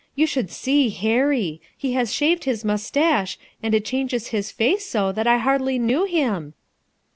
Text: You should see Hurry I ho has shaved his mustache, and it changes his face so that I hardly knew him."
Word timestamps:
You 0.15 0.25
should 0.25 0.49
see 0.49 0.89
Hurry 0.89 1.61
I 1.83 1.87
ho 1.89 1.93
has 1.93 2.11
shaved 2.11 2.45
his 2.45 2.65
mustache, 2.65 3.37
and 3.61 3.75
it 3.75 3.85
changes 3.85 4.29
his 4.29 4.51
face 4.51 4.83
so 4.83 5.11
that 5.11 5.27
I 5.27 5.37
hardly 5.37 5.77
knew 5.77 6.05
him." 6.05 6.55